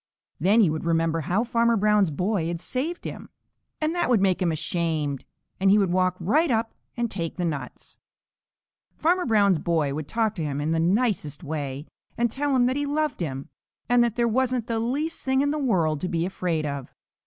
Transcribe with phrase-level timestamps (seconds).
[0.39, 3.29] Then he would remember how Farmer Brown's boy had saved him,
[3.79, 5.25] and that would make him ashamed,
[5.59, 7.99] and he would walk right up and take the nuts.
[8.97, 11.85] Farmer Brown's boy would talk to him in the nicest way
[12.17, 13.49] and tell him that he loved him,
[13.87, 16.91] and that there wasn't the least thing in the world to be afraid of.